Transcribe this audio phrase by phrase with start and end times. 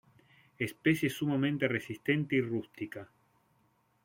[0.57, 3.07] Especie sumamente resistente y rústica.